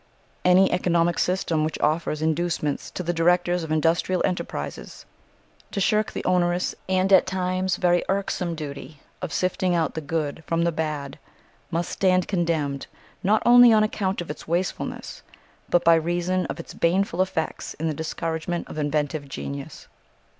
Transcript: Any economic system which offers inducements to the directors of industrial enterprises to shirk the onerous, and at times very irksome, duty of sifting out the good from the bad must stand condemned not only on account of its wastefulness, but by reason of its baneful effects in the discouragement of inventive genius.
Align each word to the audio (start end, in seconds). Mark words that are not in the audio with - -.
Any 0.43 0.71
economic 0.71 1.19
system 1.19 1.63
which 1.63 1.79
offers 1.79 2.23
inducements 2.23 2.89
to 2.89 3.03
the 3.03 3.13
directors 3.13 3.61
of 3.61 3.71
industrial 3.71 4.23
enterprises 4.25 5.05
to 5.69 5.79
shirk 5.79 6.11
the 6.13 6.25
onerous, 6.25 6.73
and 6.89 7.13
at 7.13 7.27
times 7.27 7.75
very 7.75 8.03
irksome, 8.09 8.55
duty 8.55 8.99
of 9.21 9.31
sifting 9.31 9.75
out 9.75 9.93
the 9.93 10.01
good 10.01 10.43
from 10.47 10.63
the 10.63 10.71
bad 10.71 11.19
must 11.69 11.91
stand 11.91 12.27
condemned 12.27 12.87
not 13.21 13.43
only 13.45 13.71
on 13.71 13.83
account 13.83 14.21
of 14.21 14.31
its 14.31 14.47
wastefulness, 14.47 15.21
but 15.69 15.83
by 15.85 15.93
reason 15.93 16.47
of 16.47 16.59
its 16.59 16.73
baneful 16.73 17.21
effects 17.21 17.75
in 17.75 17.87
the 17.87 17.93
discouragement 17.93 18.67
of 18.69 18.79
inventive 18.79 19.29
genius. 19.29 19.87